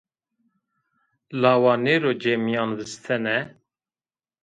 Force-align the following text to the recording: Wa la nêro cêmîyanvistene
Wa 1.41 1.53
la 1.63 1.73
nêro 1.83 2.11
cêmîyanvistene 2.21 3.37